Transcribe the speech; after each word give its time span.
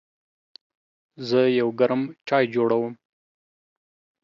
زه 1.27 1.39
یو 1.59 1.69
ګرم 1.79 2.01
چای 2.27 2.45
جوړوم. 2.53 2.93